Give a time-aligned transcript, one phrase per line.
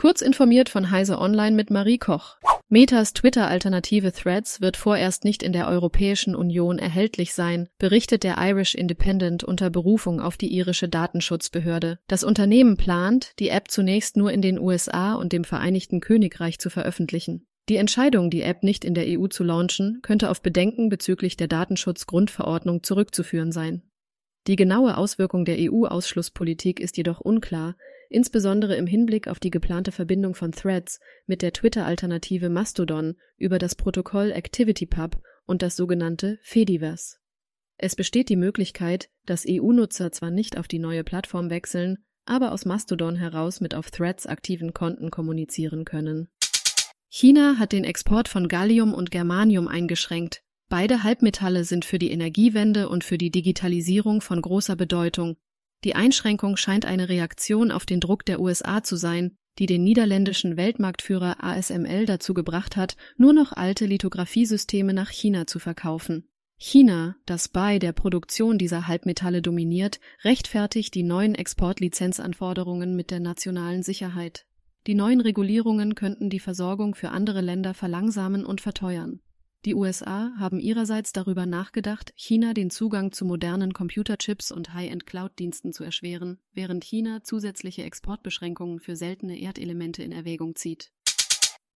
[0.00, 2.36] Kurz informiert von Heise Online mit Marie Koch.
[2.68, 8.76] Metas Twitter-Alternative Threads wird vorerst nicht in der Europäischen Union erhältlich sein, berichtet der Irish
[8.76, 11.98] Independent unter Berufung auf die irische Datenschutzbehörde.
[12.06, 16.70] Das Unternehmen plant, die App zunächst nur in den USA und dem Vereinigten Königreich zu
[16.70, 17.48] veröffentlichen.
[17.68, 21.48] Die Entscheidung, die App nicht in der EU zu launchen, könnte auf Bedenken bezüglich der
[21.48, 23.82] Datenschutzgrundverordnung zurückzuführen sein.
[24.46, 27.74] Die genaue Auswirkung der EU-Ausschlusspolitik ist jedoch unklar,
[28.08, 33.74] insbesondere im Hinblick auf die geplante Verbindung von Threads mit der Twitter-Alternative Mastodon über das
[33.74, 37.16] Protokoll ActivityPub und das sogenannte Fediverse.
[37.76, 42.64] Es besteht die Möglichkeit, dass EU-Nutzer zwar nicht auf die neue Plattform wechseln, aber aus
[42.64, 46.28] Mastodon heraus mit auf Threads aktiven Konten kommunizieren können.
[47.08, 52.90] China hat den Export von Gallium und Germanium eingeschränkt, Beide Halbmetalle sind für die Energiewende
[52.90, 55.38] und für die Digitalisierung von großer Bedeutung.
[55.84, 60.56] Die Einschränkung scheint eine Reaktion auf den Druck der USA zu sein, die den niederländischen
[60.56, 66.28] Weltmarktführer ASML dazu gebracht hat, nur noch alte Lithografiesysteme nach China zu verkaufen.
[66.56, 73.84] China, das bei der Produktion dieser Halbmetalle dominiert, rechtfertigt die neuen Exportlizenzanforderungen mit der nationalen
[73.84, 74.44] Sicherheit.
[74.88, 79.20] Die neuen Regulierungen könnten die Versorgung für andere Länder verlangsamen und verteuern.
[79.64, 85.82] Die USA haben ihrerseits darüber nachgedacht, China den Zugang zu modernen Computerchips und High-End-Cloud-Diensten zu
[85.82, 90.92] erschweren, während China zusätzliche Exportbeschränkungen für seltene Erdelemente in Erwägung zieht.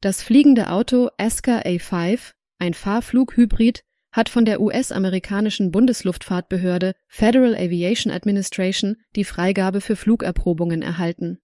[0.00, 8.96] Das fliegende Auto Aska A5, ein Fahrflughybrid, hat von der US-amerikanischen Bundesluftfahrtbehörde Federal Aviation Administration
[9.14, 11.38] die Freigabe für Flugerprobungen erhalten.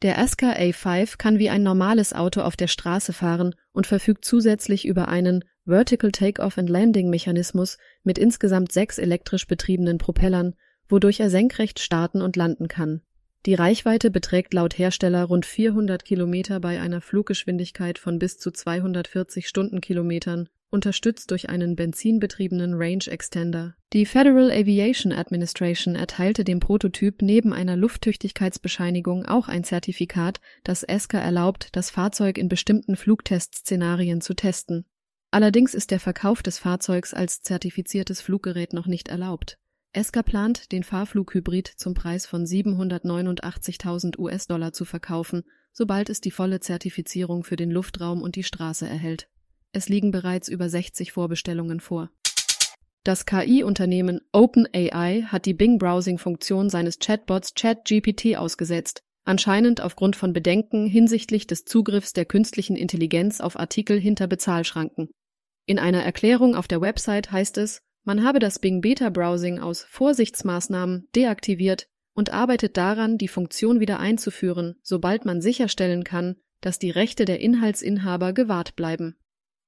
[0.00, 4.86] Der Aska A5 kann wie ein normales Auto auf der Straße fahren und verfügt zusätzlich
[4.86, 10.54] über einen Vertical Takeoff and Landing Mechanismus mit insgesamt sechs elektrisch betriebenen Propellern,
[10.88, 13.00] wodurch er senkrecht starten und landen kann.
[13.46, 19.48] Die Reichweite beträgt laut Hersteller rund 400 Kilometer bei einer Fluggeschwindigkeit von bis zu 240
[19.48, 23.74] Stundenkilometern, unterstützt durch einen benzinbetriebenen Range Extender.
[23.92, 31.18] Die Federal Aviation Administration erteilte dem Prototyp neben einer Lufttüchtigkeitsbescheinigung auch ein Zertifikat, das ESCA
[31.18, 34.84] erlaubt, das Fahrzeug in bestimmten Flugtestszenarien zu testen
[35.34, 39.58] Allerdings ist der Verkauf des Fahrzeugs als zertifiziertes Fluggerät noch nicht erlaubt.
[39.92, 46.60] ESCA plant, den Fahrflughybrid zum Preis von 789.000 US-Dollar zu verkaufen, sobald es die volle
[46.60, 49.26] Zertifizierung für den Luftraum und die Straße erhält.
[49.72, 52.10] Es liegen bereits über 60 Vorbestellungen vor.
[53.02, 61.48] Das KI-Unternehmen OpenAI hat die Bing-Browsing-Funktion seines Chatbots ChatGPT ausgesetzt, anscheinend aufgrund von Bedenken hinsichtlich
[61.48, 65.08] des Zugriffs der künstlichen Intelligenz auf Artikel hinter Bezahlschranken.
[65.66, 69.84] In einer Erklärung auf der Website heißt es, man habe das Bing Beta Browsing aus
[69.84, 76.90] Vorsichtsmaßnahmen deaktiviert und arbeitet daran, die Funktion wieder einzuführen, sobald man sicherstellen kann, dass die
[76.90, 79.16] Rechte der Inhaltsinhaber gewahrt bleiben.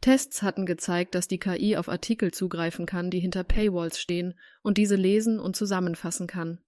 [0.00, 4.78] Tests hatten gezeigt, dass die KI auf Artikel zugreifen kann, die hinter Paywalls stehen und
[4.78, 6.58] diese lesen und zusammenfassen kann.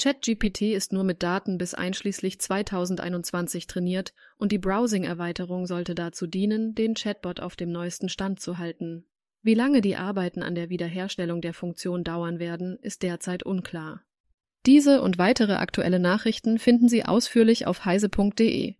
[0.00, 6.74] ChatGPT ist nur mit Daten bis einschließlich 2021 trainiert und die Browsing-Erweiterung sollte dazu dienen,
[6.74, 9.04] den Chatbot auf dem neuesten Stand zu halten.
[9.42, 14.02] Wie lange die Arbeiten an der Wiederherstellung der Funktion dauern werden, ist derzeit unklar.
[14.64, 18.76] Diese und weitere aktuelle Nachrichten finden Sie ausführlich auf heise.de.